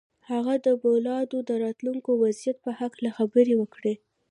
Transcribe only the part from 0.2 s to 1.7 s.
هغه د پولادو د